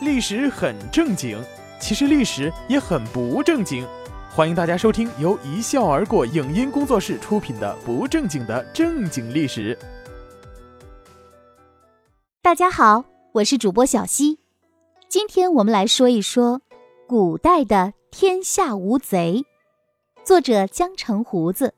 [0.00, 1.38] 历史很正经，
[1.78, 3.86] 其实历史也很不正经。
[4.30, 9.76] 欢迎大家收听由一笑而过影音工作室出品的《不正经的正经历史》。
[12.40, 14.38] 大家好，我是主播小溪，
[15.06, 16.62] 今天我们来说一说
[17.06, 19.44] 古代的天下无贼。
[20.24, 21.74] 作者江城胡子。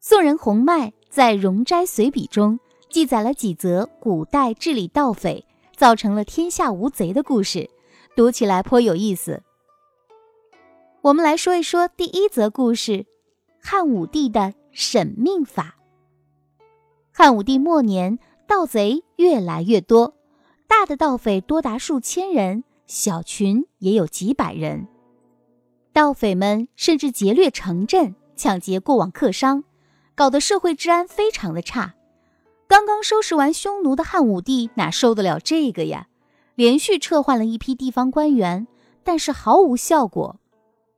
[0.00, 2.58] 宋人洪迈在《容斋随笔》中
[2.88, 5.44] 记载了几则古代治理盗匪。
[5.84, 7.68] 造成了天下无贼的故事，
[8.16, 9.42] 读起来颇有意思。
[11.02, 13.04] 我们来说一说第一则故事：
[13.60, 15.76] 汉武帝的审命法。
[17.12, 20.14] 汉武帝末年，盗贼越来越多，
[20.66, 24.88] 大的盗匪多达数千人，小群也有几百人。
[25.92, 29.64] 盗匪们甚至劫掠城镇，抢劫过往客商，
[30.14, 31.94] 搞得社会治安非常的差。
[32.66, 36.08] 刚刚收拾完匈奴的汉武帝哪受得了这个呀？
[36.54, 38.66] 连续撤换了一批地方官员，
[39.02, 40.40] 但是毫无效果。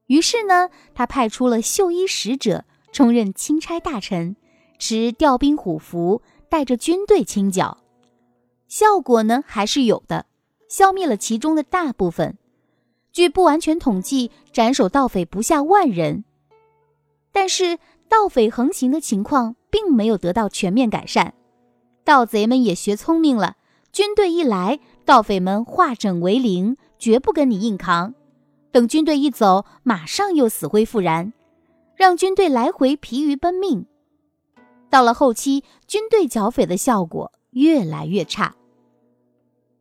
[0.07, 4.37] 于是呢，他派出了绣衣使者充任钦差大臣，
[4.79, 7.79] 持调兵虎符，带着军队清剿。
[8.69, 10.27] 效果呢还是有的，
[10.69, 12.39] 消灭了其中的大部分。
[13.13, 16.25] 据不完全统计，斩首盗匪不下万人。
[17.33, 21.35] 但是盗匪横行的情况并没有得到全面改善。
[22.07, 23.57] 盗贼们也学聪明了，
[23.91, 28.15] 军队一来，盗匪们化整为零，绝不跟你硬扛。
[28.71, 31.33] 等军队一走，马上又死灰复燃，
[31.97, 33.87] 让军队来回疲于奔命。
[34.89, 38.55] 到了后期，军队剿匪的效果越来越差。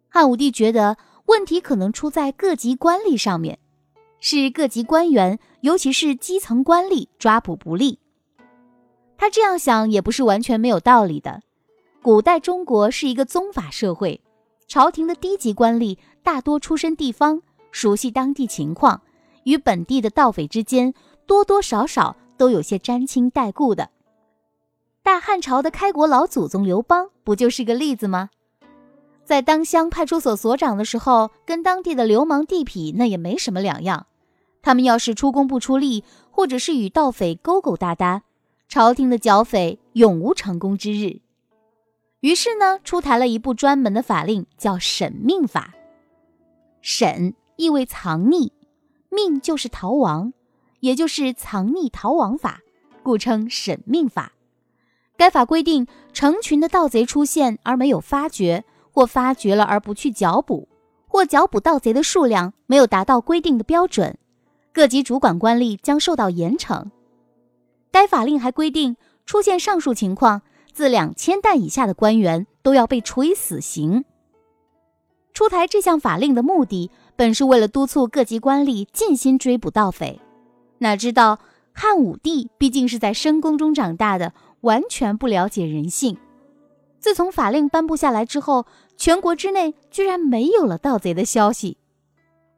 [0.10, 3.60] 汉武帝觉得问题可能出在各级官吏上面，
[4.20, 8.00] 是各级官员，尤其是基层官吏抓捕不力。
[9.16, 11.44] 他这样想也不是完全没有道理的。
[12.06, 14.22] 古代中国是一个宗法社会，
[14.68, 19.02] 朝廷的低级官吏大多出身地方，熟悉当地情况，
[19.46, 20.94] 与本地的盗匪之间
[21.26, 23.90] 多多少少都有些沾亲带故的。
[25.02, 28.30] 大汉朝的开国老祖宗刘邦不就是个例子吗？
[29.24, 34.06] 在当乡派出所所长的时候，跟当地的流氓地痞那也没什么两样。
[34.62, 38.22] 他们要是出工不出力，或者是与盗匪勾勾搭搭，
[38.70, 41.25] 朝廷的剿匪永无成功之日。
[42.26, 45.76] 于是呢，出台了一部专门的法令，叫审命法。
[46.82, 48.50] 审意为藏匿，
[49.12, 50.34] 命就是逃亡，
[50.80, 52.62] 也就是藏匿逃亡法，
[53.04, 54.32] 故称审命法。
[55.16, 60.68] 该法规定，成群的盗贼出现而没有发觉，或发觉了而不去剿捕，
[61.06, 64.18] 或剿捕盗贼的数量没有达到规定的标准，
[64.74, 66.86] 各级主管官吏将受到严惩。
[67.92, 68.98] 该法令还规定，
[69.28, 70.42] 出现上述情况。
[70.76, 74.04] 自两千担以下的官员都要被处以死刑。
[75.34, 80.20] 出台这项法令的目的，本是为了督促各级官吏尽心追捕盗匪。
[80.80, 81.40] 哪知道
[81.72, 86.18] 汉武帝毕竟是在深宫中长大的，完全不了解人性。
[87.00, 88.66] 自从法令颁布下来之后，
[88.98, 91.78] 全国之内居然没有了盗贼的消息。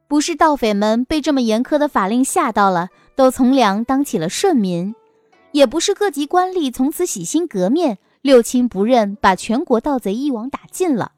[0.08, 4.94] 不是盗匪们被这么严苛的法令吓到了，都从良当起了顺民；
[5.52, 7.98] 也不是各级官吏从此洗心革面。
[8.28, 11.12] 六亲不认，把全国盗贼一网打尽了，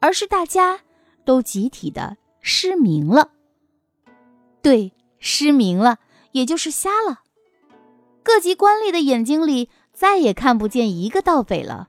[0.00, 0.80] 而是大家
[1.24, 3.30] 都集体的失明了。
[4.60, 5.98] 对，失明了，
[6.32, 7.20] 也就是瞎了。
[8.22, 11.88] 各级官吏的眼睛里再也看不见一个盗匪了，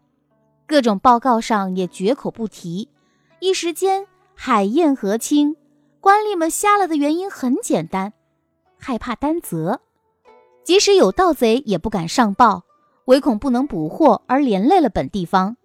[0.66, 2.88] 各种报告上也绝口不提。
[3.42, 5.58] 一时间海晏河清，
[6.00, 8.14] 官吏们瞎了的原因很简单，
[8.80, 9.82] 害怕担责，
[10.64, 12.64] 即使有盗贼也不敢上报。
[13.06, 15.58] 唯恐不能捕获而连累了本地方，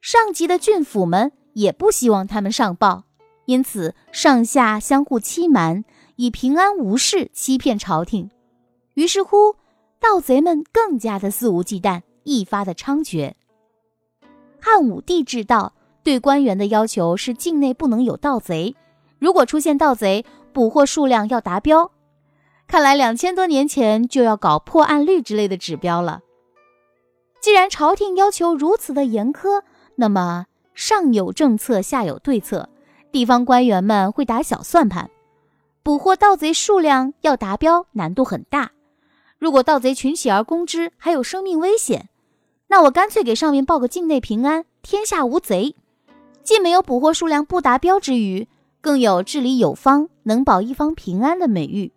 [0.00, 3.04] 上级的郡府们也不希望他们上报，
[3.46, 5.84] 因此上下相互欺瞒，
[6.16, 8.30] 以平安无事欺骗朝廷。
[8.94, 9.56] 于是乎，
[10.00, 13.32] 盗贼们更加的肆无忌惮，一发的猖獗。
[14.60, 15.72] 汉武帝制道，
[16.04, 18.76] 对官员的要求是境内不能有盗贼，
[19.18, 21.90] 如果出现盗贼，捕获数量要达标。
[22.68, 26.20] 看来两千多年前就要搞破案率之类的指标了。
[27.42, 29.62] 既然朝廷要求如此的严苛，
[29.96, 32.68] 那么上有政策，下有对策，
[33.10, 35.10] 地方官员们会打小算盘，
[35.82, 38.70] 捕获盗贼数量要达标，难度很大。
[39.40, 42.08] 如果盗贼群起而攻之，还有生命危险，
[42.68, 45.74] 那我干脆给上面报个境内平安，天下无贼，
[46.44, 48.46] 既没有捕获数量不达标之余，
[48.80, 51.92] 更有治理有方，能保一方平安的美誉。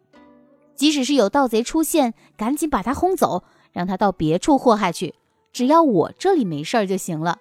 [0.74, 5.14] 即使是有盗贼出现，赶紧把他轰走，让他到别处祸害去。
[5.56, 7.40] 只要我这里没事儿就行了。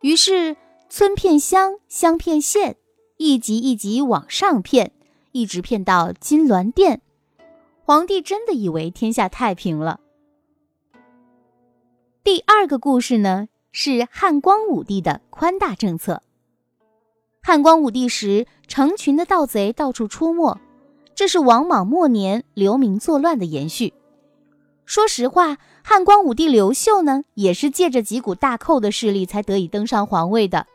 [0.00, 0.56] 于是
[0.88, 2.78] 村骗乡，乡骗县，
[3.18, 4.92] 一级一级往上骗，
[5.32, 7.02] 一直骗到金銮殿。
[7.84, 10.00] 皇帝真的以为天下太平了。
[12.24, 16.22] 第二个故事呢，是汉光武帝的宽大政策。
[17.42, 20.58] 汉光武帝时，成群的盗贼到处出没，
[21.14, 23.92] 这是王莽末年流民作乱的延续。
[24.84, 30.66] 说实话，汉光武帝刘秀呢，也是借着几股大寇的势力才得以登上皇位的。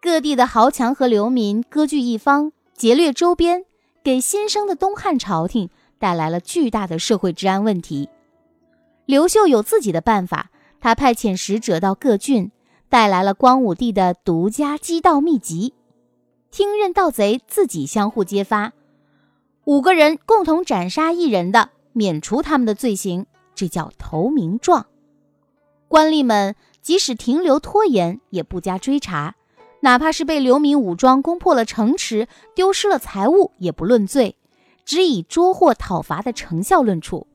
[0.00, 3.64] 各地的豪强和流民割据一方，劫掠周边，
[4.02, 8.08] 给新生的东汉朝廷带来了巨大的社会治安问题。
[9.06, 10.50] 刘秀有自己的办法。
[10.84, 12.50] 他派遣使者到各郡，
[12.88, 15.74] 带来了光武帝的独家缉盗秘籍，
[16.50, 18.72] 听任盗贼自己相互揭发，
[19.62, 23.26] 五个人共同斩杀一人的，免除他们的罪行，
[23.62, 24.86] 这叫投名状。
[25.86, 29.36] 官吏们即使停留拖延，也不加追查，
[29.82, 32.26] 哪怕是被流民武装攻破了城池，
[32.56, 34.34] 丢失了财物，也不论罪，
[34.84, 37.28] 只以捉获讨伐的成效论处。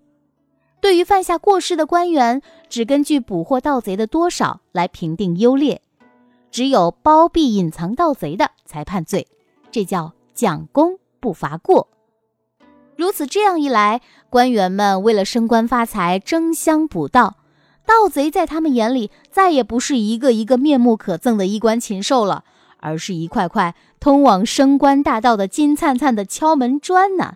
[0.82, 5.82] 对于犯下过失的官员，只根据捕获盗贼的多少来评定优劣，
[6.52, 9.26] 只有包庇隐藏盗贼的才判罪，
[9.72, 11.88] 这叫讲功不罚过。
[12.98, 17.36] 如此这样一来，官员们为了升官发财，争相捕盗，
[17.86, 22.44] 盗贼在他们眼里再也不是一个一个面目可憎的衣冠禽兽了，
[22.80, 27.36] 而是一块块通往升官大道的金灿灿的敲门砖呢，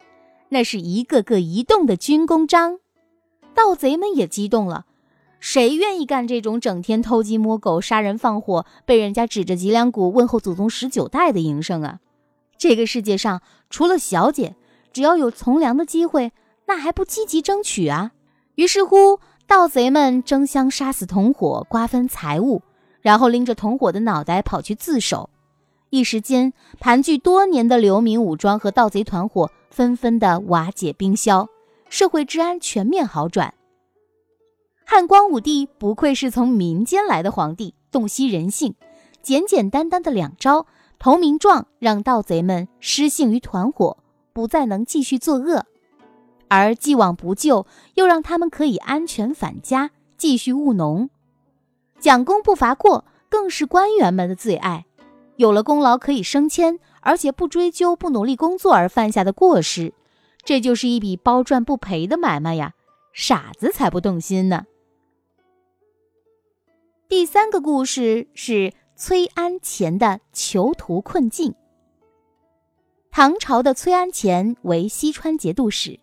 [0.49, 2.79] 那是一个个移动的军功章。
[3.53, 4.85] 盗贼们也激动了，
[5.39, 11.99] 谁愿意干这种整天偷鸡摸狗、杀人放火、被人家指着脊梁骨问候祖宗十九代的营生啊？
[12.57, 14.55] 这个世界上除了小姐，
[14.91, 16.31] 只要有从良的机会，
[16.65, 18.11] 那还不积极争取啊？
[18.55, 22.61] 于是乎，盗贼们争相杀死同伙，瓜分财物，
[23.01, 25.29] 然后拎着同伙的脑袋跑去自首。
[25.89, 31.47] 一时间，盘踞多年的流民武装和盗贼团伙纷纷的瓦解冰消。
[31.89, 33.53] 社会治安全面好转。
[34.85, 38.75] 汉光武帝不愧是从民间来的皇帝，洞悉人性，
[39.21, 40.65] 简简单单的两招
[40.97, 43.97] 投名状，让盗贼们失信于团伙，
[44.33, 45.63] 不再能继续作恶；
[46.47, 51.09] 而既往不咎，又让他们可以安全返家，继续务农。
[51.99, 54.85] 讲功不罚过，更是官员们的最爱。
[55.37, 59.93] 有了功劳可以升迁，而且不追究不努力工作而犯下的过失。
[60.43, 62.73] 这就是一笔包赚不赔的买卖呀，
[63.13, 64.65] 傻子才不动心呢。
[67.07, 71.53] 第三个故事是崔安潜的囚徒困境。
[73.11, 75.99] 唐朝的崔安潜为西川节度使，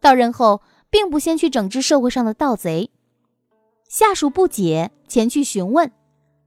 [0.00, 2.90] 到任后并不先去整治社会上的盗贼，
[3.88, 5.90] 下属不解，前去询问，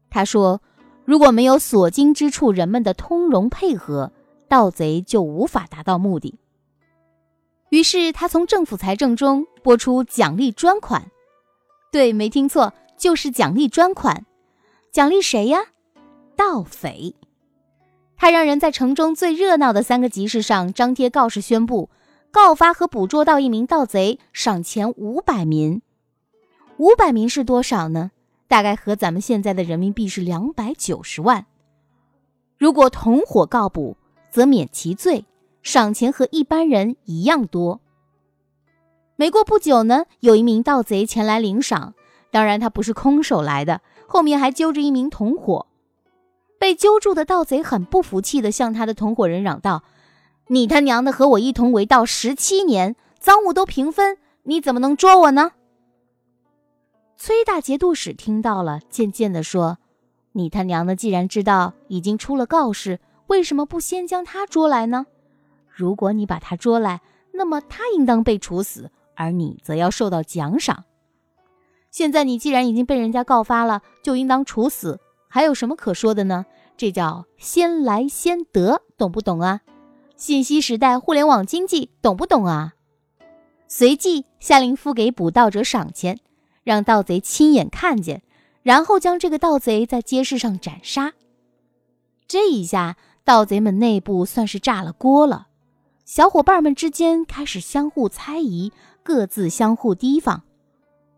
[0.09, 0.61] 他说
[1.03, 4.13] ：“如果没有所经之处人们的通融配合，
[4.47, 6.39] 盗贼就无法达到目的。”
[7.69, 11.11] 于是他从政府财政中拨出奖励专款，
[11.91, 14.25] 对，没听错，就是奖励专款。
[14.89, 15.59] 奖励谁呀？
[16.37, 17.13] 盗匪。
[18.17, 21.89] 他让人在城中最热闹的三个集市上张贴告示，宣布
[22.31, 25.81] 告发和捕捉到一名盗贼，赏钱五百民。
[26.77, 28.11] 五百民是多少呢？
[28.47, 31.45] 大概和咱们现在的人民币是两百九十万。
[32.57, 33.97] 如果同伙告捕，
[34.31, 35.25] 则免其罪。
[35.61, 37.81] 赏钱和一般人一样多。
[39.15, 41.93] 没过不久呢，有一名盗贼前来领赏，
[42.31, 45.66] 当然他不是空手来的，后面还揪着一名同伙。
[46.67, 49.83] 被揪住的盗贼很不服气地向他的同伙人嚷道
[50.51, 55.53] ：“你他娘的和我一同为盗十七年，赃物都平分，你怎么能捉我呢？”
[57.15, 59.77] 崔大节度使听到了，渐渐地说
[60.35, 65.05] ：“你他娘的既然知道已经出了告示，为什么不先将他捉来呢？”
[65.73, 66.99] 如果你把他捉来，
[67.31, 70.83] 那么他应当被处死，而你则要受到奖赏。
[71.91, 76.45] 现在你既然已经被人家告发了，就应当处死，还有什么可说的呢？
[76.77, 79.61] 这叫先来先得，懂不懂啊？
[80.15, 82.75] 信息时代，互联网经济，懂不懂啊？
[83.67, 86.19] 随即下令付给捕盗者赏钱，
[86.63, 88.21] 让盗贼亲眼看见，
[88.61, 91.13] 然后将这个盗贼在街市上斩杀。
[92.27, 95.47] 这一下，盗贼们内部算是炸了锅了。
[96.05, 100.43] 小伙伴们之间开始相互猜疑，各自相互提防，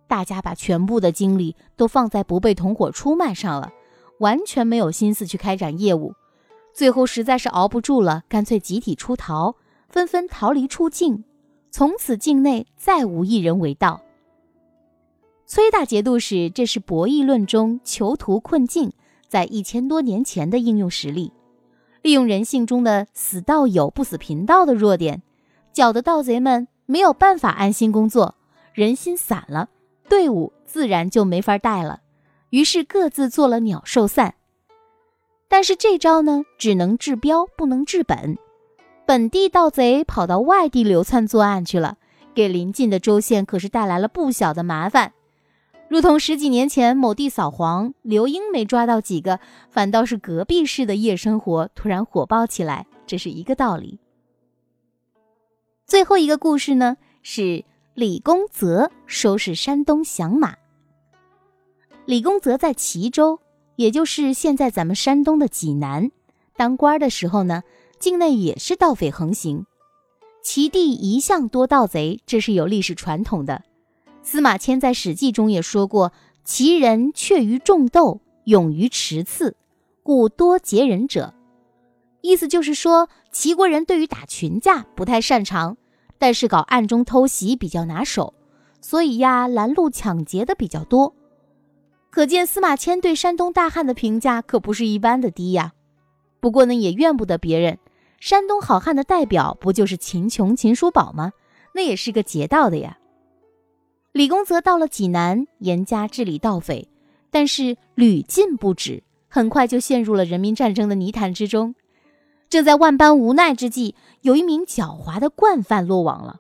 [0.08, 3.72] 大家把全部的精力都放在不被同伙出卖上了，
[4.20, 6.14] 完全没有心思去开展业务。
[6.72, 9.56] 最后实在是熬不住了，干脆集体出逃，
[9.90, 11.26] 纷纷逃离出境，
[11.72, 14.02] 从此境内再无一人为盗。
[15.46, 18.94] 崔大节度使这是博弈论中囚徒困境，
[19.28, 21.34] 在一千多年前的应用实例，
[22.04, 25.24] 利用人性中的死道友不死贫道的弱点，
[25.74, 28.36] 搅得盗贼们没有办法安心工作，
[28.74, 29.70] 人心散了，
[30.08, 32.02] 队伍自然就没法带了，
[32.50, 34.36] 于是各自做了鸟兽散。
[35.48, 38.38] 但是这招呢，只能治标不能治本，
[39.06, 41.98] 本地盗贼跑到外地流窜作案去了，
[42.36, 45.14] 给邻近的州县可是带来了不小的麻烦。
[45.88, 49.40] 如同十几年前某地扫黄，刘英没抓到几个，
[49.72, 54.00] 反倒是隔壁市的夜生活突然火爆起来，这是一个道理。
[55.88, 57.66] 最后一个故事呢，是
[57.96, 60.56] 李公泽收拾山东响马。
[62.10, 63.40] 李公泽在齐州，
[63.76, 66.10] 也就是现在咱们山东的济南，
[66.58, 67.62] 当官的时候呢，
[68.00, 69.68] 境内也是盗匪横行，
[70.42, 73.62] 齐地一向多盗贼，这是有历史传统的。
[74.24, 76.12] 司马迁在《史记》中也说过
[76.44, 79.56] ：“齐人却于种豆，勇于持刺，
[80.02, 81.36] 故多劫人者。”
[82.22, 85.78] 意思就是说，齐国人对于打群架不太擅长，
[86.18, 88.34] 但是搞暗中偷袭比较拿手，
[88.82, 91.14] 所以呀，拦路抢劫的比较多。
[92.10, 95.74] 可见司马迁对山东大汉的评价可不是一般的低呀。
[96.40, 97.78] 不过呢，也怨不得别人，
[98.20, 101.32] 山东好汉的代表不就是秦琼、秦叔宝吗？
[101.74, 102.98] 那也是个劫道的呀。
[104.12, 106.90] 李公泽到了济南，严加治理盗匪，
[107.30, 111.76] 但是屡禁不止，很快就陷入了人民战争的泥潭之中。
[112.50, 116.38] 正在万般无奈之际，有一名狡猾的惯犯落网了。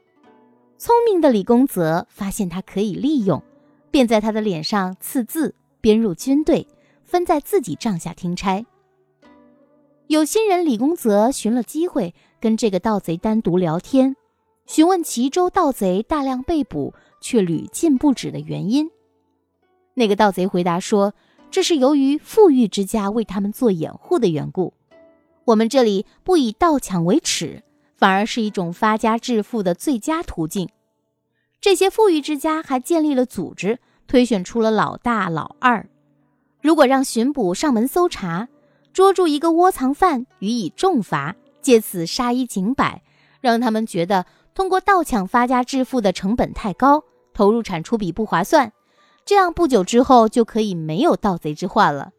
[0.80, 3.44] 聪明的李公泽发现他可以利用，
[3.91, 6.67] 便在他的脸上刺字，编入军队，
[7.03, 8.65] 分在自己帐下听差。
[10.08, 14.15] 有心人李公泽寻了机会，跟这个盗贼单独聊天，
[14.65, 16.93] 询问齐州盗贼大量被捕。
[17.22, 18.89] 却屡禁不止的原因，
[19.93, 21.13] 那个盗贼回答说
[21.51, 24.74] ：“这是由于富裕之家为他们做掩护的缘故。
[25.43, 27.62] 我们这里不以盗抢为耻，
[27.98, 30.69] 反而是一种发家致富的最佳途径。
[31.62, 35.89] 这些富裕之家还建立了组织，推选出了老大、老二。
[36.62, 38.48] 如果让巡捕上门搜查，
[38.94, 43.01] 捉住一个窝藏犯，予以重罚，借此杀一儆百，
[43.42, 48.74] 让他们觉得通过盗抢发家致富的成本太高。”投入产出比不划算，
[49.24, 52.12] 这样不久之后就可以没有盗贼之患了。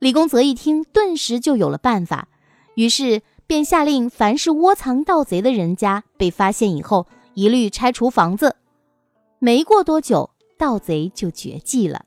[0.00, 2.26] 李公泽一听，顿时就有了办法，
[2.74, 7.06] 于是便下令，凡是窝藏盗贼的人家被发现以后，
[7.38, 8.56] 一律拆除房子。
[9.38, 12.04] 没过多久，盗贼就绝迹了。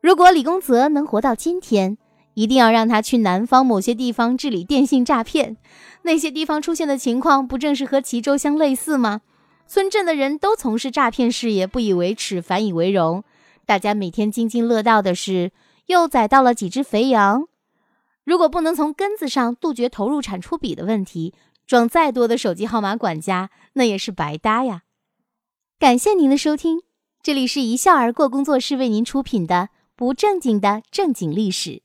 [0.00, 1.98] 如果李公泽能活到今天，
[2.34, 5.56] 一定要让他去南方某些地方治理电信诈骗。
[6.02, 9.22] 那些地方出现的情况，不正是和齐州相类似吗？
[9.66, 13.24] 村镇的人都从事诈骗事业，不以为耻，反以为荣。
[13.66, 15.50] 大家每天津津乐道的是，
[15.86, 17.48] 又宰到了几只肥羊。
[18.22, 21.34] 如果不能从根子上杜绝投入产出比的问题，
[21.66, 24.82] 装再多的手机号码管家，那也是白搭呀。
[25.78, 26.82] 感谢您的收听，
[27.22, 31.82] 这里是一笑而过工作室为您出品的不正经的正经历史，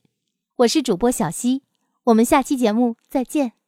[0.56, 1.62] 我是主播小溪，
[2.04, 3.59] 我们下期节目再见。